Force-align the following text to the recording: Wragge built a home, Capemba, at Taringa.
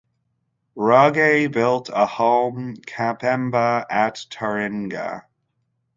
Wragge 0.75 1.51
built 1.51 1.91
a 1.93 2.07
home, 2.07 2.77
Capemba, 2.87 3.85
at 3.87 4.15
Taringa. 4.31 5.25